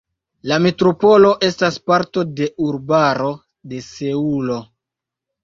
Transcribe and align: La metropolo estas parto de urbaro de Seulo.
La 0.51 0.55
metropolo 0.65 1.33
estas 1.47 1.77
parto 1.91 2.23
de 2.41 2.49
urbaro 2.69 3.31
de 3.75 3.85
Seulo. 3.91 4.59